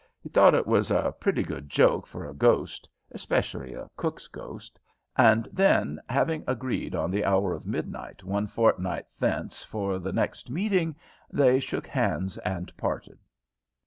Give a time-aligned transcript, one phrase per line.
[0.19, 4.79] He thought it was a pretty good joke for a ghost especially a cook's ghost
[5.15, 10.49] and then, having agreed on the hour of midnight one fortnight thence for the next
[10.49, 10.95] meeting,
[11.29, 13.19] they shook hands and parted.